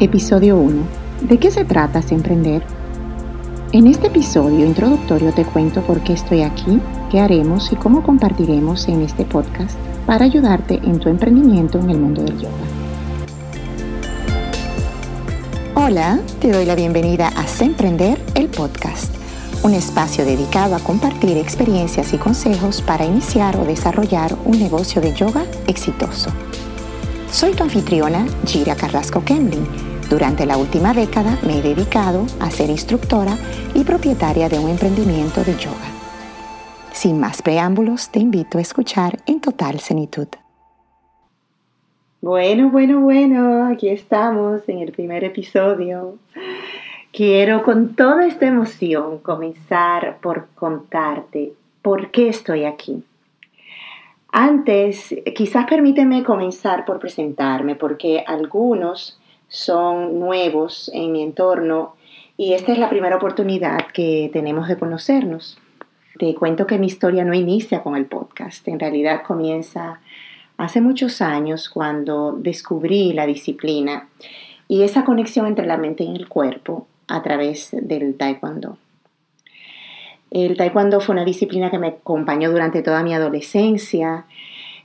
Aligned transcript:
Episodio 0.00 0.56
1. 0.58 0.82
¿De 1.22 1.38
qué 1.38 1.50
se 1.50 1.64
trata 1.64 2.00
Emprender? 2.10 2.62
En 3.72 3.88
este 3.88 4.06
episodio 4.06 4.64
introductorio 4.64 5.32
te 5.32 5.44
cuento 5.44 5.82
por 5.82 6.04
qué 6.04 6.12
estoy 6.12 6.42
aquí, 6.42 6.80
qué 7.10 7.18
haremos 7.18 7.72
y 7.72 7.76
cómo 7.76 8.04
compartiremos 8.04 8.86
en 8.86 9.02
este 9.02 9.24
podcast 9.24 9.76
para 10.06 10.24
ayudarte 10.24 10.74
en 10.84 11.00
tu 11.00 11.08
emprendimiento 11.08 11.80
en 11.80 11.90
el 11.90 11.98
mundo 11.98 12.22
del 12.22 12.38
yoga. 12.38 12.54
Hola, 15.74 16.20
te 16.40 16.52
doy 16.52 16.64
la 16.64 16.76
bienvenida 16.76 17.32
a 17.34 17.44
Emprender, 17.64 18.20
el 18.36 18.46
podcast, 18.50 19.12
un 19.64 19.74
espacio 19.74 20.24
dedicado 20.24 20.76
a 20.76 20.78
compartir 20.78 21.36
experiencias 21.36 22.12
y 22.12 22.18
consejos 22.18 22.82
para 22.82 23.04
iniciar 23.04 23.56
o 23.56 23.64
desarrollar 23.64 24.36
un 24.44 24.60
negocio 24.60 25.02
de 25.02 25.12
yoga 25.12 25.44
exitoso. 25.66 26.30
Soy 27.32 27.52
tu 27.52 27.64
anfitriona, 27.64 28.26
Gira 28.46 28.76
Carrasco 28.76 29.24
Kemlin. 29.24 29.87
Durante 30.08 30.46
la 30.46 30.56
última 30.56 30.94
década 30.94 31.38
me 31.46 31.58
he 31.58 31.62
dedicado 31.62 32.24
a 32.40 32.50
ser 32.50 32.70
instructora 32.70 33.36
y 33.74 33.84
propietaria 33.84 34.48
de 34.48 34.58
un 34.58 34.70
emprendimiento 34.70 35.44
de 35.44 35.54
yoga. 35.56 35.88
Sin 36.92 37.20
más 37.20 37.42
preámbulos, 37.42 38.08
te 38.10 38.18
invito 38.18 38.56
a 38.56 38.62
escuchar 38.62 39.18
en 39.26 39.40
total 39.40 39.80
senitud. 39.80 40.28
Bueno, 42.22 42.70
bueno, 42.70 43.00
bueno, 43.00 43.66
aquí 43.66 43.90
estamos 43.90 44.66
en 44.68 44.78
el 44.78 44.92
primer 44.92 45.24
episodio. 45.24 46.16
Quiero 47.12 47.62
con 47.62 47.94
toda 47.94 48.26
esta 48.26 48.46
emoción 48.46 49.18
comenzar 49.18 50.18
por 50.20 50.48
contarte 50.54 51.52
por 51.82 52.10
qué 52.10 52.30
estoy 52.30 52.64
aquí. 52.64 53.04
Antes, 54.32 55.14
quizás 55.34 55.66
permíteme 55.66 56.22
comenzar 56.22 56.84
por 56.84 56.98
presentarme, 56.98 57.76
porque 57.76 58.24
algunos 58.26 59.17
son 59.48 60.20
nuevos 60.20 60.90
en 60.94 61.12
mi 61.12 61.22
entorno 61.22 61.94
y 62.36 62.52
esta 62.52 62.72
es 62.72 62.78
la 62.78 62.90
primera 62.90 63.16
oportunidad 63.16 63.86
que 63.92 64.30
tenemos 64.32 64.68
de 64.68 64.76
conocernos. 64.76 65.58
Te 66.18 66.34
cuento 66.34 66.66
que 66.66 66.78
mi 66.78 66.86
historia 66.86 67.24
no 67.24 67.34
inicia 67.34 67.82
con 67.82 67.96
el 67.96 68.06
podcast, 68.06 68.66
en 68.68 68.78
realidad 68.78 69.22
comienza 69.22 70.00
hace 70.56 70.80
muchos 70.80 71.22
años 71.22 71.68
cuando 71.68 72.32
descubrí 72.32 73.12
la 73.12 73.26
disciplina 73.26 74.08
y 74.66 74.82
esa 74.82 75.04
conexión 75.04 75.46
entre 75.46 75.66
la 75.66 75.78
mente 75.78 76.04
y 76.04 76.14
el 76.14 76.28
cuerpo 76.28 76.86
a 77.06 77.22
través 77.22 77.70
del 77.72 78.16
taekwondo. 78.16 78.76
El 80.30 80.56
taekwondo 80.56 81.00
fue 81.00 81.14
una 81.14 81.24
disciplina 81.24 81.70
que 81.70 81.78
me 81.78 81.88
acompañó 81.88 82.50
durante 82.50 82.82
toda 82.82 83.02
mi 83.02 83.14
adolescencia 83.14 84.26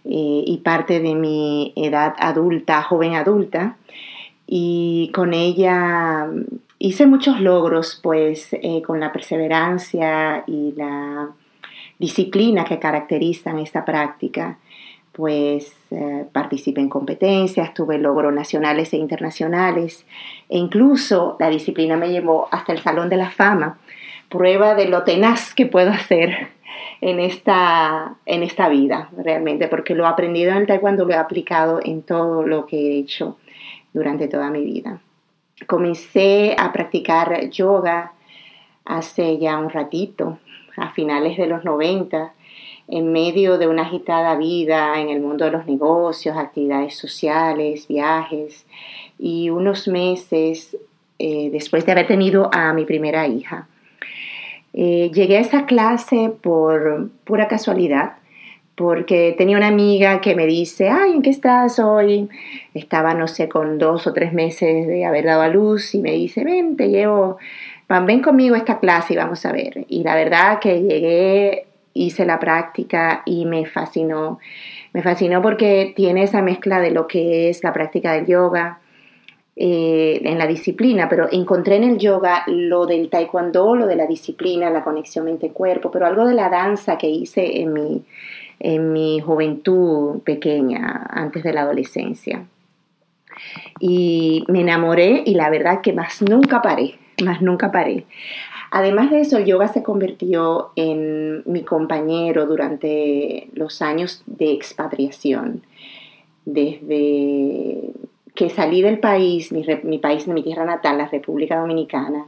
eh, 0.06 0.44
y 0.46 0.62
parte 0.64 1.02
de 1.02 1.16
mi 1.16 1.74
edad 1.76 2.14
adulta, 2.18 2.82
joven 2.82 3.16
adulta, 3.16 3.78
y 4.56 5.10
con 5.16 5.34
ella 5.34 6.28
hice 6.78 7.08
muchos 7.08 7.42
logros, 7.42 8.00
pues 8.04 8.50
eh, 8.52 8.84
con 8.86 9.00
la 9.00 9.12
perseverancia 9.12 10.44
y 10.46 10.74
la 10.78 11.32
disciplina 11.98 12.64
que 12.64 12.78
caracterizan 12.78 13.58
esta 13.58 13.84
práctica, 13.84 14.60
pues 15.12 15.76
eh, 15.90 16.26
participé 16.32 16.82
en 16.82 16.90
competencias, 16.90 17.74
tuve 17.74 17.98
logros 17.98 18.32
nacionales 18.32 18.94
e 18.94 18.98
internacionales, 18.98 20.06
e 20.48 20.60
incluso 20.60 21.36
la 21.40 21.50
disciplina 21.50 21.98
me 21.98 22.12
llevó 22.12 22.48
hasta 22.52 22.74
el 22.74 22.80
Salón 22.80 23.10
de 23.10 23.18
la 23.18 23.32
Fama 23.32 23.80
prueba 24.30 24.76
de 24.76 24.86
lo 24.86 25.02
tenaz 25.02 25.56
que 25.56 25.66
puedo 25.66 25.90
hacer 25.90 26.50
en 27.02 27.20
esta, 27.20 28.18
en 28.28 28.44
esta 28.44 28.70
vida, 28.70 29.10
realmente, 29.18 29.68
porque 29.68 29.96
lo 29.96 30.04
he 30.04 30.08
aprendido 30.10 30.52
en 30.52 30.58
el 30.58 30.68
taekwondo, 30.68 31.06
lo 31.06 31.14
he 31.14 31.18
aplicado 31.18 31.80
en 31.84 32.04
todo 32.04 32.44
lo 32.44 32.68
que 32.68 32.78
he 32.78 33.00
hecho 33.00 33.38
durante 33.94 34.28
toda 34.28 34.50
mi 34.50 34.64
vida. 34.64 35.00
Comencé 35.68 36.56
a 36.58 36.72
practicar 36.72 37.50
yoga 37.50 38.14
hace 38.86 39.38
ya 39.38 39.58
un 39.58 39.70
ratito, 39.70 40.40
a 40.76 40.90
finales 40.92 41.38
de 41.38 41.48
los 41.48 41.64
90, 41.64 42.34
en 42.88 43.12
medio 43.12 43.58
de 43.58 43.68
una 43.68 43.84
agitada 43.84 44.36
vida 44.36 45.00
en 45.00 45.10
el 45.10 45.22
mundo 45.22 45.46
de 45.46 45.52
los 45.52 45.66
negocios, 45.66 46.36
actividades 46.36 46.98
sociales, 46.98 47.88
viajes, 47.88 48.66
y 49.18 49.50
unos 49.50 49.88
meses 49.88 50.76
eh, 51.20 51.50
después 51.52 51.86
de 51.86 51.94
haber 51.94 52.08
tenido 52.08 52.50
a 52.54 52.74
mi 52.74 52.86
primera 52.86 53.28
hija. 53.28 53.68
Eh, 54.74 55.12
llegué 55.14 55.38
a 55.38 55.42
esa 55.42 55.66
clase 55.66 56.34
por 56.42 57.10
pura 57.24 57.48
casualidad, 57.48 58.14
porque 58.76 59.36
tenía 59.38 59.58
una 59.58 59.68
amiga 59.68 60.20
que 60.20 60.36
me 60.36 60.46
dice, 60.46 60.90
ay, 60.90 61.12
¿en 61.12 61.22
qué 61.22 61.30
estás 61.30 61.80
hoy? 61.80 62.30
Estaba, 62.74 63.14
no 63.14 63.28
sé, 63.28 63.48
con 63.48 63.78
dos 63.78 64.08
o 64.08 64.14
tres 64.14 64.34
meses 64.34 64.88
de 64.88 65.06
haber 65.06 65.26
dado 65.26 65.42
a 65.42 65.48
luz 65.48 65.94
y 65.94 66.00
me 66.00 66.12
dice, 66.12 66.44
ven, 66.44 66.76
te 66.76 66.90
llevo, 66.90 67.38
ven 67.88 68.22
conmigo 68.22 68.56
esta 68.56 68.80
clase 68.80 69.14
y 69.14 69.18
vamos 69.18 69.46
a 69.46 69.52
ver. 69.52 69.86
Y 69.90 70.04
la 70.04 70.16
verdad 70.16 70.60
que 70.60 70.82
llegué, 70.82 71.68
hice 71.94 72.26
la 72.26 72.40
práctica 72.40 73.22
y 73.26 73.46
me 73.46 73.66
fascinó. 73.66 74.40
Me 74.94 75.04
fascinó 75.04 75.42
porque 75.42 75.94
tiene 75.96 76.24
esa 76.24 76.42
mezcla 76.42 76.80
de 76.80 76.92
lo 76.92 77.08
que 77.08 77.50
es 77.50 77.64
la 77.64 77.74
práctica 77.74 78.14
del 78.14 78.26
yoga, 78.26 78.80
eh, 79.56 80.20
en 80.24 80.40
la 80.40 80.48
disciplina, 80.48 81.08
pero 81.08 81.28
encontré 81.32 81.76
en 81.76 81.84
el 81.84 82.00
yoga 82.00 82.44
lo 82.48 82.88
del 82.88 83.12
taekwondo, 83.12 83.76
lo 83.76 83.86
de 83.86 83.96
la 83.96 84.08
disciplina, 84.08 84.72
la 84.72 84.84
conexión 84.84 85.26
mente-cuerpo, 85.26 85.92
pero 85.92 86.08
algo 86.08 86.26
de 86.26 86.34
la 86.34 86.50
danza 86.50 86.98
que 86.98 87.08
hice 87.08 87.62
en 87.62 87.72
mi, 87.72 88.04
en 88.64 88.94
mi 88.94 89.20
juventud 89.20 90.22
pequeña, 90.22 91.06
antes 91.10 91.44
de 91.44 91.54
la 91.54 91.62
adolescencia. 91.62 92.48
Y 93.80 94.46
me 94.48 94.62
enamoré 94.62 95.22
y 95.26 95.36
la 95.36 95.50
verdad 95.50 95.82
que 95.82 95.94
más 95.94 96.22
nunca 96.22 96.62
paré, 96.62 96.96
más 97.24 97.42
nunca 97.42 97.72
paré. 97.72 98.06
Además 98.72 99.12
de 99.12 99.20
eso, 99.20 99.38
el 99.38 99.46
yoga 99.46 99.68
se 99.68 99.84
convirtió 99.84 100.72
en 100.76 101.44
mi 101.46 101.64
compañero 101.64 102.48
durante 102.48 103.50
los 103.54 103.82
años 103.82 104.24
de 104.26 104.54
expatriación. 104.54 105.64
Desde 106.46 107.92
que 108.34 108.50
salí 108.50 108.82
del 108.82 109.00
país, 109.00 109.52
mi, 109.52 109.66
mi 109.84 110.00
país, 110.00 110.28
mi 110.28 110.42
tierra 110.42 110.66
natal, 110.66 110.98
la 110.98 111.08
República 111.08 111.60
Dominicana, 111.60 112.28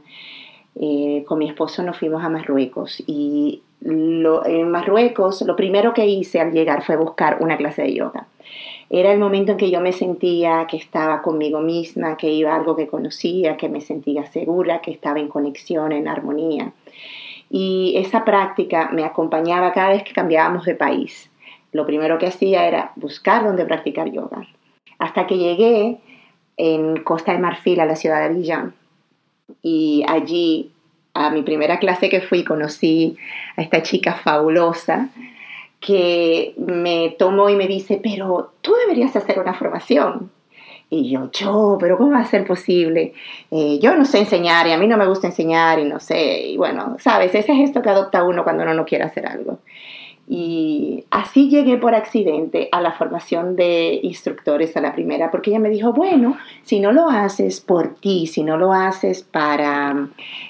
eh, 0.78 1.24
con 1.26 1.38
mi 1.38 1.48
esposo 1.48 1.82
nos 1.82 1.98
fuimos 1.98 2.22
a 2.22 2.28
Marruecos 2.28 3.02
y 3.06 3.62
en 3.82 4.70
Marruecos 4.70 5.42
lo 5.42 5.56
primero 5.56 5.94
que 5.94 6.06
hice 6.06 6.40
al 6.40 6.52
llegar 6.52 6.82
fue 6.82 6.96
buscar 6.96 7.38
una 7.40 7.56
clase 7.56 7.82
de 7.82 7.94
yoga. 7.94 8.26
Era 8.88 9.12
el 9.12 9.18
momento 9.18 9.52
en 9.52 9.58
que 9.58 9.70
yo 9.70 9.80
me 9.80 9.92
sentía 9.92 10.66
que 10.68 10.76
estaba 10.76 11.20
conmigo 11.22 11.60
misma, 11.60 12.16
que 12.16 12.30
iba 12.30 12.52
a 12.52 12.56
algo 12.56 12.76
que 12.76 12.86
conocía, 12.86 13.56
que 13.56 13.68
me 13.68 13.80
sentía 13.80 14.26
segura, 14.26 14.80
que 14.80 14.92
estaba 14.92 15.18
en 15.18 15.28
conexión, 15.28 15.92
en 15.92 16.06
armonía. 16.06 16.72
Y 17.50 17.94
esa 17.96 18.24
práctica 18.24 18.90
me 18.92 19.04
acompañaba 19.04 19.72
cada 19.72 19.90
vez 19.90 20.04
que 20.04 20.12
cambiábamos 20.12 20.64
de 20.64 20.74
país. 20.74 21.30
Lo 21.72 21.84
primero 21.84 22.18
que 22.18 22.26
hacía 22.26 22.66
era 22.66 22.92
buscar 22.96 23.44
dónde 23.44 23.64
practicar 23.64 24.10
yoga 24.10 24.46
hasta 24.98 25.26
que 25.26 25.36
llegué 25.36 25.98
en 26.56 27.02
Costa 27.02 27.32
de 27.32 27.38
Marfil 27.38 27.80
a 27.80 27.86
la 27.86 27.96
ciudad 27.96 28.18
de 28.20 28.24
Abidjan 28.26 28.74
y 29.62 30.04
allí 30.08 30.72
a 31.16 31.30
mi 31.30 31.42
primera 31.42 31.78
clase 31.78 32.08
que 32.08 32.20
fui 32.20 32.44
conocí 32.44 33.16
a 33.56 33.62
esta 33.62 33.82
chica 33.82 34.14
fabulosa 34.14 35.08
que 35.80 36.54
me 36.56 37.14
tomó 37.18 37.48
y 37.48 37.56
me 37.56 37.66
dice, 37.66 38.00
pero 38.02 38.52
tú 38.60 38.74
deberías 38.74 39.14
hacer 39.14 39.38
una 39.38 39.54
formación. 39.54 40.30
Y 40.88 41.10
yo, 41.10 41.30
yo, 41.32 41.78
pero 41.80 41.96
¿cómo 41.96 42.12
va 42.12 42.20
a 42.20 42.24
ser 42.24 42.46
posible? 42.46 43.12
Eh, 43.50 43.78
yo 43.80 43.96
no 43.96 44.04
sé 44.04 44.18
enseñar 44.18 44.68
y 44.68 44.72
a 44.72 44.78
mí 44.78 44.86
no 44.86 44.96
me 44.96 45.06
gusta 45.06 45.26
enseñar 45.26 45.80
y 45.80 45.84
no 45.84 45.98
sé. 45.98 46.42
Y 46.46 46.56
bueno, 46.56 46.96
sabes, 47.00 47.34
ese 47.34 47.52
es 47.52 47.68
esto 47.68 47.82
que 47.82 47.90
adopta 47.90 48.22
uno 48.22 48.44
cuando 48.44 48.62
uno 48.62 48.74
no 48.74 48.84
quiere 48.84 49.04
hacer 49.04 49.26
algo. 49.26 49.58
Y 50.28 51.04
así 51.10 51.48
llegué 51.48 51.76
por 51.76 51.94
accidente 51.94 52.68
a 52.72 52.80
la 52.80 52.90
formación 52.90 53.54
de 53.54 54.00
instructores 54.02 54.76
a 54.76 54.80
la 54.80 54.92
primera, 54.92 55.30
porque 55.30 55.50
ella 55.50 55.60
me 55.60 55.70
dijo, 55.70 55.92
bueno, 55.92 56.36
si 56.64 56.80
no 56.80 56.90
lo 56.90 57.08
haces 57.08 57.60
por 57.60 57.94
ti, 57.94 58.26
si 58.26 58.42
no 58.42 58.56
lo 58.56 58.72
haces 58.72 59.22
para, 59.22 60.08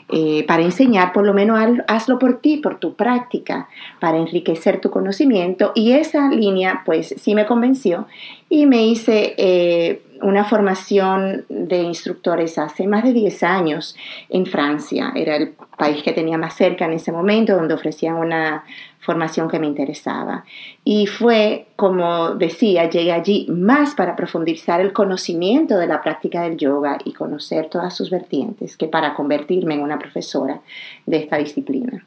eh, 0.08 0.44
para 0.46 0.62
enseñar, 0.62 1.12
por 1.12 1.26
lo 1.26 1.34
menos 1.34 1.60
hazlo 1.88 2.18
por 2.18 2.40
ti, 2.40 2.56
por 2.56 2.80
tu 2.80 2.94
práctica, 2.94 3.68
para 4.00 4.16
enriquecer 4.16 4.80
tu 4.80 4.90
conocimiento. 4.90 5.72
Y 5.74 5.92
esa 5.92 6.30
línea, 6.30 6.82
pues 6.86 7.14
sí 7.18 7.34
me 7.34 7.44
convenció 7.44 8.06
y 8.48 8.64
me 8.64 8.86
hice 8.86 9.34
eh, 9.36 10.02
una 10.22 10.44
formación 10.44 11.44
de 11.48 11.82
instructores 11.82 12.58
hace 12.58 12.86
más 12.86 13.04
de 13.04 13.12
10 13.12 13.42
años 13.42 13.96
en 14.28 14.46
Francia. 14.46 15.12
Era 15.14 15.36
el 15.36 15.54
país 15.76 16.02
que 16.02 16.12
tenía 16.12 16.38
más 16.38 16.54
cerca 16.54 16.86
en 16.86 16.94
ese 16.94 17.12
momento, 17.12 17.54
donde 17.54 17.74
ofrecían 17.74 18.14
una 18.14 18.64
formación 19.06 19.48
que 19.48 19.60
me 19.60 19.68
interesaba. 19.68 20.44
Y 20.84 21.06
fue, 21.06 21.68
como 21.76 22.30
decía, 22.30 22.90
llegué 22.90 23.12
allí 23.12 23.46
más 23.48 23.94
para 23.94 24.16
profundizar 24.16 24.80
el 24.80 24.92
conocimiento 24.92 25.78
de 25.78 25.86
la 25.86 26.02
práctica 26.02 26.42
del 26.42 26.56
yoga 26.56 26.98
y 27.04 27.12
conocer 27.12 27.68
todas 27.70 27.96
sus 27.96 28.10
vertientes 28.10 28.76
que 28.76 28.88
para 28.88 29.14
convertirme 29.14 29.74
en 29.74 29.82
una 29.82 29.98
profesora 29.98 30.60
de 31.06 31.18
esta 31.18 31.38
disciplina. 31.38 32.04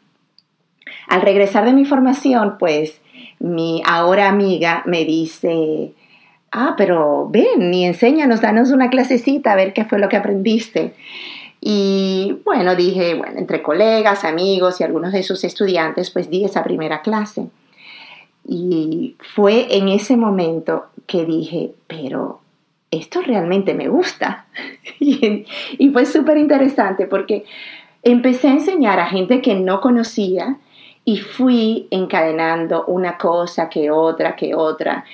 Al 1.07 1.21
regresar 1.21 1.63
de 1.63 1.73
mi 1.73 1.85
formación, 1.85 2.57
pues 2.59 2.99
mi 3.39 3.81
ahora 3.85 4.27
amiga 4.27 4.83
me 4.85 5.05
dice, 5.05 5.93
ah, 6.51 6.75
pero 6.77 7.29
ven 7.29 7.73
y 7.73 7.85
enséñanos, 7.85 8.41
danos 8.41 8.71
una 8.71 8.89
clasecita 8.89 9.53
a 9.53 9.55
ver 9.55 9.71
qué 9.71 9.85
fue 9.85 9.99
lo 9.99 10.09
que 10.09 10.17
aprendiste. 10.17 10.93
Y 11.61 12.37
bueno, 12.45 12.75
dije, 12.75 13.15
bueno, 13.15 13.37
entre 13.37 13.61
colegas, 13.61 14.23
amigos 14.23 14.79
y 14.79 14.83
algunos 14.83 15.11
de 15.11 15.23
sus 15.23 15.43
estudiantes, 15.43 16.09
pues 16.11 16.29
di 16.29 16.45
esa 16.45 16.63
primera 16.63 17.01
clase. 17.01 17.47
Y 18.47 19.15
fue 19.19 19.75
en 19.77 19.89
ese 19.89 20.15
momento 20.15 20.85
que 21.05 21.25
dije, 21.25 21.73
pero 21.87 22.39
esto 22.91 23.21
realmente 23.21 23.73
me 23.73 23.87
gusta. 23.87 24.45
y, 24.99 25.45
fue 25.91 26.05
súper 26.05 26.37
interesante 26.37 27.05
porque 27.05 27.45
empecé 28.03 28.47
a 28.47 28.53
enseñar 28.53 28.99
a 28.99 29.07
gente 29.07 29.41
que 29.41 29.55
no 29.55 29.81
conocía 29.81 30.57
y 31.05 31.17
fui 31.17 31.87
encadenando 31.91 32.85
una 32.85 33.17
cosa 33.17 33.69
que 33.69 33.91
otra, 33.91 34.35
que 34.35 34.55
otra, 34.55 35.05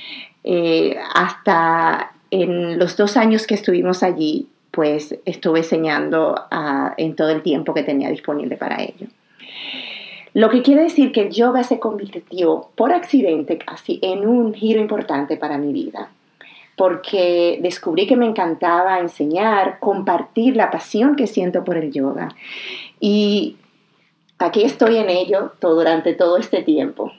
eh, 0.44 0.98
hasta 1.13 2.12
en 2.31 2.77
los 2.77 2.98
dos 2.98 3.18
años 3.18 3.48
que 3.48 3.56
estuvimos 3.56 4.03
allí, 4.03 4.48
pues 4.75 5.18
estuve 5.24 5.60
enseñando 5.60 6.36
en 6.98 7.16
todo 7.16 7.30
el 7.30 7.42
tiempo 7.42 7.74
que 7.74 7.83
tenía 7.83 8.10
disponible 8.10 8.57
para 8.57 8.83
ello. 8.83 9.07
Lo 10.33 10.50
que 10.50 10.62
quiere 10.62 10.83
decir 10.83 11.13
que 11.13 11.22
el 11.22 11.30
yoga 11.31 11.63
se 11.63 11.80
convirtió 11.80 12.68
por 12.75 12.92
accidente 12.92 13.57
casi 13.57 14.00
en 14.01 14.27
un 14.27 14.54
giro 14.54 14.81
importante 14.81 15.38
para 15.38 15.57
mi 15.57 15.72
vida, 15.72 16.10
porque 16.75 17.57
descubrí 17.62 18.06
que 18.06 18.18
me 18.18 18.25
encantaba 18.25 19.00
enseñar, 19.00 19.80
compartir 19.80 20.57
la 20.57 20.72
pasión 20.72 21.16
que 21.16 21.25
siento 21.25 21.63
por 21.63 21.77
el 21.77 21.94
yoga. 21.94 22.36
Y 23.00 23.56
aquí 24.38 24.63
estoy 24.63 24.98
en 24.98 25.10
ello 25.10 25.54
todo, 25.60 25.75
durante 25.75 26.13
todo 26.13 26.38
este 26.38 26.63
tiempo. 26.63 27.13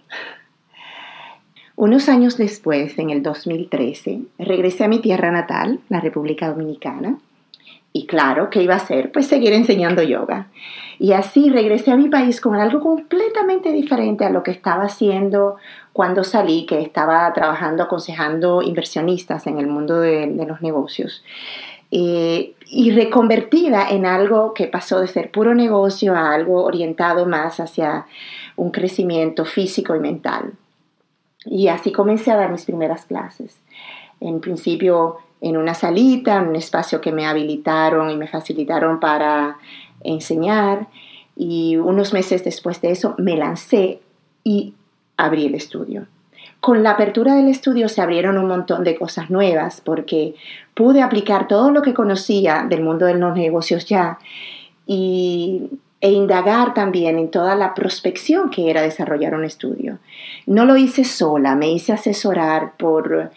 Unos 1.74 2.10
años 2.10 2.36
después, 2.36 2.98
en 2.98 3.08
el 3.08 3.22
2013, 3.22 4.20
regresé 4.38 4.84
a 4.84 4.88
mi 4.88 4.98
tierra 5.00 5.30
natal, 5.30 5.80
la 5.88 6.00
República 6.00 6.50
Dominicana, 6.50 7.18
y 7.96 8.06
claro, 8.06 8.50
¿qué 8.50 8.62
iba 8.62 8.74
a 8.74 8.76
hacer? 8.76 9.10
Pues 9.10 9.26
seguir 9.26 9.54
enseñando 9.54 10.02
yoga. 10.02 10.48
Y 10.98 11.12
así 11.12 11.48
regresé 11.48 11.92
a 11.92 11.96
mi 11.96 12.10
país 12.10 12.42
con 12.42 12.54
algo 12.54 12.80
completamente 12.80 13.72
diferente 13.72 14.26
a 14.26 14.30
lo 14.30 14.42
que 14.42 14.50
estaba 14.50 14.84
haciendo 14.84 15.56
cuando 15.94 16.22
salí, 16.22 16.66
que 16.66 16.82
estaba 16.82 17.32
trabajando 17.32 17.82
aconsejando 17.82 18.60
inversionistas 18.60 19.46
en 19.46 19.58
el 19.58 19.66
mundo 19.66 19.98
de, 19.98 20.26
los 20.46 20.60
negocios. 20.60 21.24
Eh, 21.90 22.52
y 22.66 22.90
reconvertida 22.90 23.88
en 23.88 24.04
algo 24.04 24.52
que 24.52 24.66
pasó 24.66 25.00
de 25.00 25.06
ser 25.06 25.30
puro 25.30 25.54
negocio 25.54 26.14
a 26.14 26.34
algo 26.34 26.64
orientado 26.64 27.24
más 27.24 27.60
hacia 27.60 28.04
un 28.56 28.72
crecimiento 28.72 29.46
físico 29.46 29.96
y 29.96 30.00
mental. 30.00 30.52
Y 31.46 31.68
así 31.68 31.92
comencé 31.92 32.30
a 32.30 32.36
dar 32.36 32.50
mis 32.50 32.66
primeras 32.66 33.06
clases. 33.06 33.58
En 34.20 34.40
principio 34.40 35.18
en 35.40 35.56
una 35.56 35.74
salita, 35.74 36.36
en 36.36 36.48
un 36.48 36.56
espacio 36.56 37.00
que 37.00 37.12
me 37.12 37.26
habilitaron 37.26 38.10
y 38.10 38.16
me 38.16 38.28
facilitaron 38.28 39.00
para 39.00 39.58
enseñar. 40.02 40.88
Y 41.36 41.76
unos 41.76 42.12
meses 42.12 42.44
después 42.44 42.80
de 42.80 42.90
eso 42.90 43.14
me 43.18 43.36
lancé 43.36 44.00
y 44.44 44.74
abrí 45.16 45.46
el 45.46 45.54
estudio. 45.54 46.06
Con 46.60 46.82
la 46.82 46.92
apertura 46.92 47.34
del 47.34 47.48
estudio 47.48 47.88
se 47.88 48.00
abrieron 48.00 48.38
un 48.38 48.48
montón 48.48 48.82
de 48.82 48.96
cosas 48.96 49.30
nuevas 49.30 49.80
porque 49.84 50.34
pude 50.74 51.02
aplicar 51.02 51.48
todo 51.48 51.70
lo 51.70 51.82
que 51.82 51.94
conocía 51.94 52.66
del 52.68 52.82
mundo 52.82 53.06
de 53.06 53.14
los 53.14 53.36
negocios 53.36 53.86
ya 53.86 54.18
y, 54.86 55.68
e 56.00 56.10
indagar 56.10 56.74
también 56.74 57.18
en 57.18 57.30
toda 57.30 57.54
la 57.56 57.74
prospección 57.74 58.50
que 58.50 58.70
era 58.70 58.82
desarrollar 58.82 59.34
un 59.34 59.44
estudio. 59.44 59.98
No 60.46 60.64
lo 60.64 60.76
hice 60.76 61.04
sola, 61.04 61.54
me 61.56 61.70
hice 61.70 61.92
asesorar 61.92 62.76
por 62.76 63.30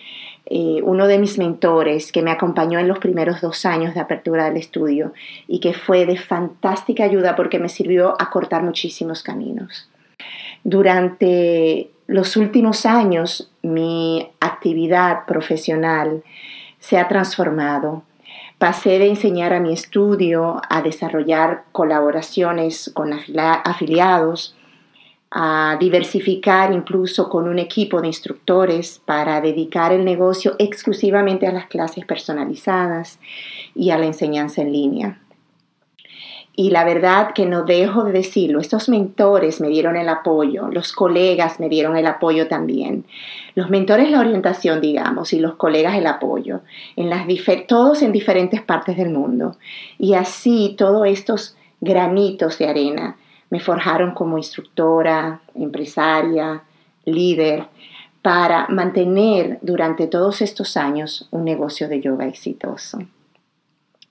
eh, 0.51 0.81
uno 0.83 1.05
de 1.07 1.19
mis 1.19 1.37
mentores 1.37 2.11
que 2.11 2.23
me 2.23 2.31
acompañó 2.31 2.79
en 2.79 2.87
los 2.87 2.97
primeros 2.97 3.39
dos 3.39 3.67
años 3.67 3.93
de 3.93 3.99
apertura 3.99 4.45
del 4.45 4.57
estudio 4.57 5.13
y 5.47 5.59
que 5.59 5.73
fue 5.73 6.07
de 6.07 6.17
fantástica 6.17 7.03
ayuda 7.03 7.35
porque 7.35 7.59
me 7.59 7.69
sirvió 7.69 8.15
a 8.19 8.31
cortar 8.31 8.63
muchísimos 8.63 9.21
caminos. 9.21 9.87
Durante 10.63 11.91
los 12.07 12.35
últimos 12.35 12.87
años 12.87 13.51
mi 13.61 14.27
actividad 14.39 15.25
profesional 15.27 16.23
se 16.79 16.97
ha 16.97 17.07
transformado. 17.07 18.01
Pasé 18.57 18.97
de 18.97 19.07
enseñar 19.07 19.53
a 19.53 19.59
mi 19.59 19.71
estudio 19.71 20.61
a 20.67 20.81
desarrollar 20.81 21.63
colaboraciones 21.71 22.91
con 22.95 23.13
afiliados, 23.13 24.55
a 25.31 25.77
diversificar 25.79 26.73
incluso 26.73 27.29
con 27.29 27.47
un 27.47 27.59
equipo 27.59 28.01
de 28.01 28.07
instructores 28.07 28.99
para 29.05 29.41
dedicar 29.41 29.91
el 29.91 30.03
negocio 30.03 30.55
exclusivamente 30.57 31.45
a 31.45 31.51
las 31.51 31.67
clases 31.67 32.05
personalizadas 32.05 33.19
y 33.75 33.91
a 33.91 33.97
la 33.97 34.07
enseñanza 34.07 34.61
en 34.61 34.71
línea. 34.71 35.19
Y 36.55 36.71
la 36.71 36.83
verdad 36.83 37.31
que 37.33 37.45
no 37.45 37.63
dejo 37.63 38.03
de 38.03 38.11
decirlo, 38.11 38.59
estos 38.59 38.89
mentores 38.89 39.61
me 39.61 39.69
dieron 39.69 39.95
el 39.95 40.09
apoyo, 40.09 40.67
los 40.67 40.91
colegas 40.91 41.59
me 41.59 41.69
dieron 41.69 41.95
el 41.95 42.05
apoyo 42.05 42.49
también. 42.49 43.05
Los 43.55 43.69
mentores 43.69 44.11
la 44.11 44.19
orientación, 44.19 44.81
digamos, 44.81 45.31
y 45.31 45.39
los 45.39 45.53
colegas 45.55 45.95
el 45.95 46.05
apoyo, 46.05 46.59
en 46.97 47.09
las 47.09 47.25
todos 47.67 48.01
en 48.01 48.11
diferentes 48.11 48.61
partes 48.61 48.97
del 48.97 49.09
mundo. 49.09 49.55
Y 49.97 50.15
así 50.15 50.75
todos 50.77 51.07
estos 51.07 51.55
granitos 51.79 52.57
de 52.57 52.67
arena 52.67 53.15
me 53.49 53.59
forjaron 53.59 54.11
como 54.13 54.37
instructora, 54.37 55.41
empresaria, 55.55 56.63
líder, 57.05 57.67
para 58.21 58.67
mantener 58.67 59.59
durante 59.61 60.07
todos 60.07 60.41
estos 60.41 60.77
años 60.77 61.27
un 61.31 61.45
negocio 61.45 61.87
de 61.87 62.01
yoga 62.01 62.27
exitoso. 62.27 62.99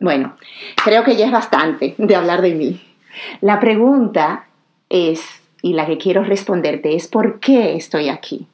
Bueno, 0.01 0.37
creo 0.83 1.05
que 1.05 1.17
ya 1.17 1.27
es 1.27 1.33
bastante 1.33 1.95
de 1.99 2.17
hablar 2.17 2.41
de 2.41 2.55
mí. 2.55 2.81
La 3.41 3.61
pregunta 3.61 4.47
es, 4.89 5.21
y 5.61 5.75
la 5.75 5.87
que 5.87 5.99
quiero 5.99 6.23
responderte, 6.23 6.95
es 6.95 7.09
¿por 7.09 7.41
qué 7.41 7.75
estoy 7.75 8.09
aquí? 8.09 8.47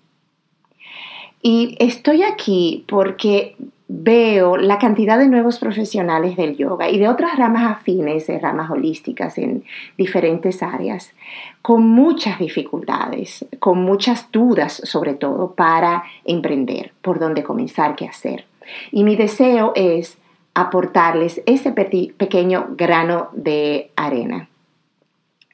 Y 1.43 1.77
estoy 1.79 2.23
aquí 2.23 2.85
porque 2.89 3.57
veo 3.87 4.57
la 4.57 4.79
cantidad 4.79 5.19
de 5.19 5.29
nuevos 5.29 5.59
profesionales 5.59 6.37
del 6.37 6.57
yoga 6.57 6.89
y 6.89 6.99
de 6.99 7.09
otras 7.09 7.37
ramas 7.37 7.71
afines, 7.71 8.27
de 8.27 8.39
ramas 8.39 8.71
holísticas 8.71 9.37
en 9.37 9.65
diferentes 9.99 10.63
áreas, 10.63 11.13
con 11.61 11.87
muchas 11.87 12.39
dificultades, 12.39 13.45
con 13.59 13.83
muchas 13.83 14.31
dudas 14.33 14.81
sobre 14.85 15.15
todo 15.15 15.55
para 15.55 16.05
emprender, 16.25 16.93
por 17.03 17.19
dónde 17.19 17.43
comenzar, 17.43 17.95
qué 17.95 18.07
hacer. 18.07 18.47
Y 18.91 19.05
mi 19.05 19.17
deseo 19.17 19.73
es 19.75 20.17
aportarles 20.55 21.43
ese 21.47 21.73
pequeño 21.73 22.69
grano 22.71 23.29
de 23.33 23.91
arena 23.97 24.49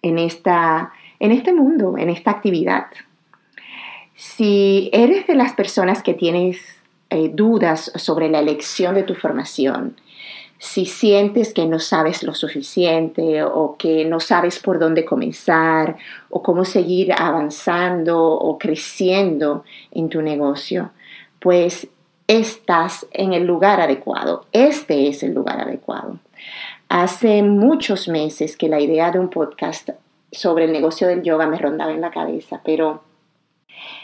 en, 0.02 0.18
esta, 0.18 0.92
en 1.18 1.32
este 1.32 1.52
mundo, 1.52 1.96
en 1.99 2.10
esta 2.10 2.30
actividad. 2.30 2.87
Si 4.14 4.90
eres 4.92 5.26
de 5.26 5.34
las 5.34 5.54
personas 5.54 6.02
que 6.02 6.14
tienes 6.14 6.79
eh, 7.11 7.31
dudas 7.33 7.93
sobre 7.97 8.29
la 8.29 8.38
elección 8.38 8.95
de 8.95 9.02
tu 9.02 9.14
formación, 9.14 9.97
si 10.61 10.85
sientes 10.85 11.55
que 11.55 11.64
no 11.64 11.79
sabes 11.79 12.23
lo 12.23 12.35
suficiente 12.35 13.43
o 13.43 13.76
que 13.79 14.05
no 14.05 14.21
sabes 14.21 14.59
por 14.59 14.79
dónde 14.79 15.07
comenzar 15.07 15.97
o 16.29 16.43
cómo 16.43 16.67
seguir 16.67 17.14
avanzando 17.14 18.23
o 18.23 18.59
creciendo 18.59 19.64
en 19.90 20.11
tu 20.11 20.21
negocio, 20.21 20.90
pues 21.40 21.88
estás 22.26 23.07
en 23.12 23.33
el 23.33 23.47
lugar 23.47 23.81
adecuado. 23.81 24.45
Este 24.52 25.09
es 25.09 25.23
el 25.23 25.33
lugar 25.33 25.62
adecuado. 25.62 26.19
Hace 26.90 27.43
muchos 27.43 28.07
meses 28.07 28.59
que 28.59 28.69
la 28.69 28.81
idea 28.81 29.11
de 29.11 29.19
un 29.19 29.31
podcast 29.31 29.90
sobre 30.31 30.67
el 30.67 30.73
negocio 30.73 31.09
del 31.09 31.23
yoga 31.23 31.47
me 31.47 31.59
rondaba 31.59 31.93
en 31.93 32.02
la 32.02 32.11
cabeza, 32.11 32.61
pero 32.64 33.02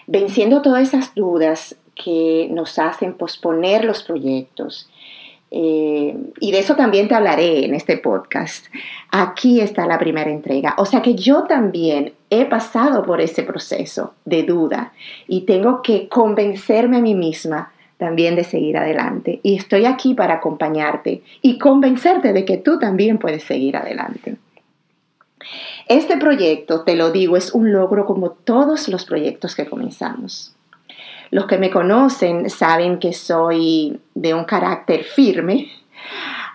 venciendo 0.07 0.63
todas 0.63 0.89
esas 0.89 1.15
dudas 1.15 1.77
que 1.97 2.49
nos 2.53 2.79
hacen 2.79 3.15
posponer 3.15 3.85
los 3.85 4.05
proyectos. 4.05 4.89
Eh, 5.51 6.17
y 6.41 6.53
de 6.53 6.59
eso 6.59 6.77
también 6.77 7.09
te 7.09 7.15
hablaré 7.15 7.65
en 7.65 7.75
este 7.75 7.97
podcast. 7.97 8.67
Aquí 9.11 9.61
está 9.61 9.87
la 9.87 9.99
primera 9.99 10.31
entrega. 10.31 10.75
O 10.79 10.85
sea 10.85 11.03
que 11.03 11.15
yo 11.15 11.45
también 11.45 12.13
he 12.31 12.45
pasado 12.45 13.05
por 13.05 13.21
ese 13.21 13.43
proceso 13.43 14.15
de 14.25 14.43
duda 14.43 14.93
y 15.27 15.43
tengo 15.43 15.83
que 15.83 16.09
convencerme 16.09 16.99
a 16.99 17.01
mí 17.01 17.15
misma 17.15 17.73
también 17.97 18.37
de 18.37 18.45
seguir 18.45 18.77
adelante. 18.77 19.41
Y 19.43 19.57
estoy 19.57 19.87
aquí 19.87 20.15
para 20.15 20.35
acompañarte 20.35 21.23
y 21.43 21.59
convencerte 21.59 22.33
de 22.33 22.45
que 22.45 22.59
tú 22.59 22.79
también 22.79 23.19
puedes 23.19 23.45
seguir 23.45 23.77
adelante. 23.77 24.37
Este 25.89 26.17
proyecto, 26.17 26.83
te 26.83 26.97
lo 26.97 27.13
digo, 27.13 27.37
es 27.37 27.55
un 27.55 27.73
logro 27.73 28.05
como 28.05 28.31
todos 28.31 28.89
los 28.89 29.05
proyectos 29.05 29.55
que 29.55 29.67
comenzamos. 29.67 30.56
Los 31.31 31.47
que 31.47 31.59
me 31.59 31.71
conocen 31.71 32.49
saben 32.51 32.99
que 32.99 33.13
soy 33.13 34.01
de 34.15 34.35
un 34.35 34.45
carácter 34.45 35.05
firme. 35.05 35.71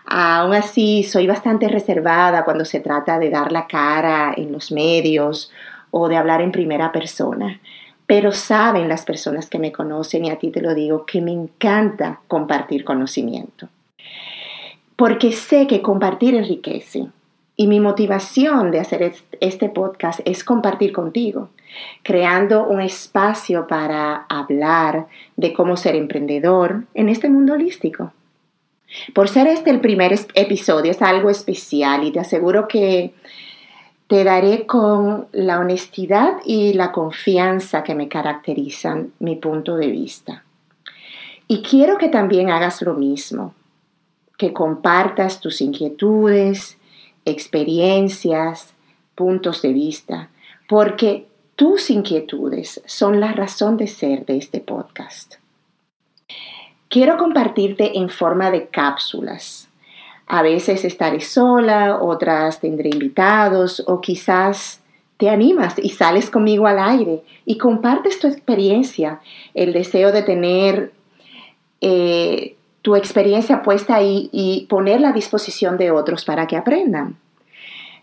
Aún 0.06 0.54
así, 0.54 1.04
soy 1.04 1.28
bastante 1.28 1.68
reservada 1.68 2.44
cuando 2.44 2.66
se 2.66 2.80
trata 2.80 3.20
de 3.20 3.30
dar 3.30 3.52
la 3.52 3.68
cara 3.68 4.34
en 4.36 4.52
los 4.52 4.72
medios 4.72 5.52
o 5.90 6.08
de 6.08 6.18
hablar 6.18 6.42
en 6.42 6.52
primera 6.52 6.92
persona. 6.92 7.60
pero 8.12 8.34
saben 8.34 8.90
las 8.90 9.06
personas 9.06 9.50
que 9.50 9.58
me 9.58 9.72
conocen 9.72 10.26
y 10.26 10.32
a 10.32 10.38
ti 10.38 10.52
te 10.52 10.60
lo 10.60 10.76
digo, 10.76 11.06
que 11.06 11.22
me 11.22 11.32
encanta 11.32 12.20
compartir 12.28 12.84
conocimiento. 12.84 13.70
Porque 14.98 15.32
sé 15.32 15.66
que 15.66 15.82
compartir 15.82 16.36
enriquece. 16.36 17.08
Y 17.56 17.68
mi 17.68 17.80
motivación 17.80 18.72
de 18.72 18.80
hacer 18.80 19.14
este 19.40 19.70
podcast 19.70 20.22
es 20.26 20.44
compartir 20.44 20.94
contigo, 20.94 21.50
creando 22.04 22.66
un 22.66 22.82
espacio 22.82 23.68
para 23.68 24.26
hablar 24.30 25.08
de 25.36 25.54
cómo 25.54 25.78
ser 25.78 25.96
emprendedor 25.96 26.86
en 26.94 27.10
este 27.10 27.30
mundo 27.30 27.54
holístico. 27.54 28.14
Por 29.14 29.30
ser 29.30 29.48
este 29.48 29.70
el 29.70 29.80
primer 29.80 30.14
episodio 30.34 30.92
es 30.92 31.02
algo 31.02 31.30
especial 31.30 32.04
y 32.04 32.12
te 32.12 32.20
aseguro 32.20 32.68
que 32.68 33.14
te 34.08 34.26
daré 34.26 34.66
con 34.66 35.28
la 35.32 35.60
honestidad 35.60 36.40
y 36.44 36.74
la 36.74 36.92
confianza 36.92 37.84
que 37.84 37.96
me 37.96 38.10
caracterizan 38.10 39.14
mi 39.20 39.38
punto 39.38 39.78
de 39.78 39.88
vista. 39.88 40.44
Y 41.48 41.62
quiero 41.62 41.98
que 41.98 42.10
también 42.10 42.50
hagas 42.50 42.82
lo 42.82 42.94
mismo, 42.94 43.54
que 44.38 44.52
compartas 44.52 45.40
tus 45.40 45.62
inquietudes, 45.62 46.78
experiencias, 47.26 48.74
puntos 49.16 49.62
de 49.62 49.74
vista, 49.74 50.30
porque 50.68 51.28
tus 51.56 51.90
inquietudes 51.90 52.82
son 52.86 53.20
la 53.20 53.34
razón 53.34 53.78
de 53.78 53.88
ser 53.88 54.26
de 54.26 54.38
este 54.38 54.60
podcast. 54.62 55.36
Quiero 56.90 57.18
compartirte 57.18 57.98
en 57.98 58.10
forma 58.10 58.52
de 58.52 58.68
cápsulas. 58.68 59.70
A 60.28 60.42
veces 60.42 60.84
estaré 60.84 61.22
sola, 61.22 62.00
otras 62.02 62.60
tendré 62.60 62.90
invitados 62.90 63.84
o 63.88 64.02
quizás 64.02 64.82
te 65.18 65.30
animas 65.30 65.76
y 65.78 65.90
sales 65.90 66.30
conmigo 66.30 66.68
al 66.68 66.80
aire 66.80 67.22
y 67.46 67.58
compartes 67.58 68.20
tu 68.20 68.28
experiencia, 68.28 69.22
el 69.54 69.72
deseo 69.72 70.12
de 70.12 70.24
tener 70.24 70.94
eh, 71.80 72.56
tu 72.82 72.96
experiencia 72.96 73.62
puesta 73.62 73.96
ahí 73.96 74.30
y 74.32 74.66
ponerla 74.70 75.10
a 75.10 75.14
disposición 75.14 75.78
de 75.78 75.92
otros 75.92 76.26
para 76.26 76.48
que 76.48 76.58
aprendan. 76.58 77.16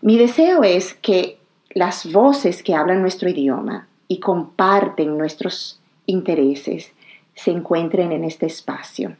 Mi 0.01 0.17
deseo 0.17 0.63
es 0.63 0.93
que 0.93 1.37
las 1.71 2.11
voces 2.11 2.63
que 2.63 2.75
hablan 2.75 3.01
nuestro 3.01 3.29
idioma 3.29 3.87
y 4.07 4.19
comparten 4.19 5.17
nuestros 5.17 5.79
intereses 6.05 6.93
se 7.35 7.51
encuentren 7.51 8.11
en 8.11 8.23
este 8.23 8.45
espacio. 8.45 9.15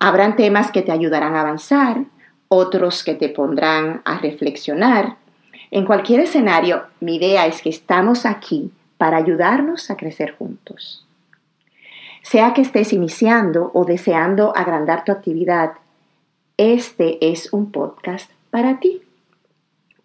Habrán 0.00 0.36
temas 0.36 0.72
que 0.72 0.82
te 0.82 0.92
ayudarán 0.92 1.34
a 1.34 1.42
avanzar, 1.42 2.04
otros 2.48 3.04
que 3.04 3.14
te 3.14 3.28
pondrán 3.28 4.02
a 4.04 4.18
reflexionar. 4.18 5.16
En 5.70 5.86
cualquier 5.86 6.20
escenario, 6.20 6.84
mi 7.00 7.16
idea 7.16 7.46
es 7.46 7.62
que 7.62 7.70
estamos 7.70 8.26
aquí 8.26 8.70
para 8.98 9.16
ayudarnos 9.16 9.90
a 9.90 9.96
crecer 9.96 10.34
juntos. 10.36 11.06
Sea 12.22 12.54
que 12.54 12.62
estés 12.62 12.92
iniciando 12.92 13.70
o 13.74 13.84
deseando 13.84 14.56
agrandar 14.56 15.04
tu 15.04 15.12
actividad, 15.12 15.72
este 16.56 17.18
es 17.32 17.52
un 17.52 17.72
podcast 17.72 18.30
para 18.50 18.78
ti. 18.78 19.02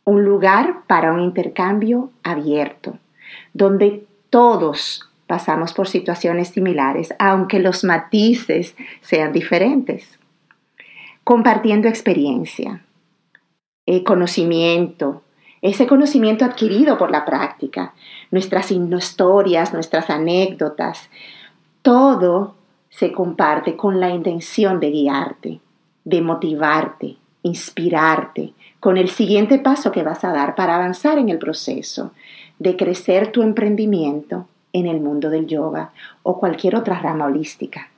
Un 0.04 0.26
lugar 0.26 0.84
para 0.88 1.14
un 1.14 1.22
intercambio 1.22 2.12
abierto, 2.24 2.98
donde 3.54 4.08
todos 4.30 5.10
pasamos 5.28 5.74
por 5.74 5.88
situaciones 5.88 6.50
similares, 6.50 7.14
aunque 7.20 7.60
los 7.60 7.84
matices 7.84 8.76
sean 9.02 9.32
diferentes. 9.34 10.18
Compartiendo 11.24 11.88
experiencia, 11.88 12.82
eh, 13.86 14.04
conocimiento, 14.04 15.22
ese 15.62 15.86
conocimiento 15.88 16.46
adquirido 16.46 16.98
por 16.98 17.12
la 17.12 17.26
práctica, 17.26 17.94
nuestras 18.32 18.72
historias, 18.72 19.74
nuestras 19.74 20.10
anécdotas, 20.10 21.10
todo 21.88 22.54
se 22.90 23.14
comparte 23.14 23.78
con 23.78 24.02
la 24.02 24.10
intención 24.10 24.82
de 24.82 24.92
guiarte, 24.92 25.62
de 26.04 26.22
motivarte, 26.22 27.16
inspirarte 27.44 28.54
con 28.82 28.98
el 28.98 29.08
siguiente 29.08 29.58
paso 29.58 29.90
que 29.90 30.04
vas 30.04 30.26
a 30.26 30.34
dar 30.34 30.54
para 30.54 30.76
avanzar 30.76 31.18
en 31.18 31.30
el 31.30 31.40
proceso 31.40 32.12
de 32.60 32.76
crecer 32.76 33.32
tu 33.32 33.42
emprendimiento 33.42 34.50
en 34.74 34.86
el 34.86 35.00
mundo 35.00 35.30
del 35.30 35.48
yoga 35.48 35.94
o 36.24 36.38
cualquier 36.38 36.76
otra 36.76 37.00
rama 37.00 37.28
holística. 37.28 37.90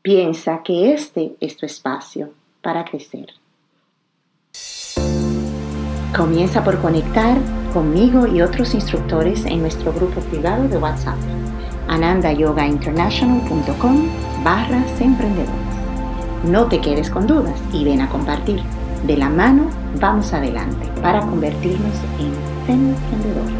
Piensa 0.00 0.62
que 0.62 0.92
este 0.92 1.34
es 1.40 1.56
tu 1.56 1.66
espacio 1.66 2.30
para 2.62 2.84
crecer. 2.84 3.30
Comienza 6.16 6.62
por 6.62 6.80
conectar 6.80 7.38
conmigo 7.72 8.24
y 8.28 8.40
otros 8.40 8.72
instructores 8.72 9.44
en 9.46 9.62
nuestro 9.62 9.92
grupo 9.92 10.20
privado 10.20 10.68
de 10.68 10.78
WhatsApp 10.78 11.18
anandayogainternational.com 11.96 14.08
barra 14.44 14.84
emprendedores. 15.00 15.50
No 16.44 16.66
te 16.66 16.80
quedes 16.80 17.10
con 17.10 17.26
dudas 17.26 17.58
y 17.72 17.82
ven 17.84 18.02
a 18.02 18.08
compartir. 18.08 18.62
De 19.06 19.16
la 19.16 19.28
mano 19.28 19.68
vamos 20.00 20.32
adelante 20.32 20.88
para 21.00 21.20
convertirnos 21.20 21.94
en 22.68 22.90
emprendedores. 22.90 23.54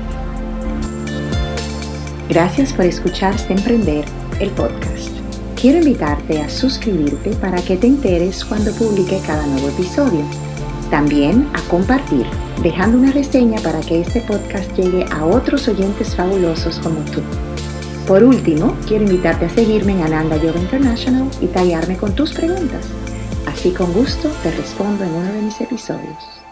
Gracias 2.29 2.73
por 2.73 2.85
escuchar 2.85 3.37
Emprender, 3.49 4.05
el 4.41 4.51
podcast. 4.51 5.11
Quiero 5.55 5.79
invitarte 5.79 6.43
a 6.43 6.51
suscribirte 6.51 7.31
para 7.37 7.63
que 7.63 7.77
te 7.77 7.87
enteres 7.87 8.45
cuando 8.45 8.73
publique 8.73 9.21
cada 9.27 9.47
nuevo 9.47 9.69
episodio. 9.69 10.25
También 10.91 11.49
a 11.55 11.61
compartir, 11.69 12.27
dejando 12.63 12.99
una 12.99 13.13
reseña 13.13 13.61
para 13.63 13.81
que 13.81 14.03
este 14.03 14.21
podcast 14.21 14.71
llegue 14.77 15.07
a 15.11 15.25
otros 15.25 15.67
oyentes 15.69 16.15
fabulosos 16.15 16.79
como 16.81 17.01
tú. 17.11 17.23
Por 18.07 18.23
último, 18.23 18.77
quiero 18.87 19.03
invitarte 19.03 19.47
a 19.47 19.51
seguirme 19.51 19.95
en 19.95 20.03
Ananda 20.03 20.37
Yoga 20.37 20.61
International 20.61 21.29
y 21.41 21.49
tallarme 21.49 21.97
con 21.97 22.15
tus 22.15 22.33
preguntas. 22.33 22.87
Así 23.47 23.73
con 23.73 23.93
gusto 23.93 24.31
te 24.45 24.53
respondo 24.53 25.03
en 25.03 25.11
uno 25.11 25.33
de 25.33 25.43
mis 25.43 25.61
episodios. 25.61 26.46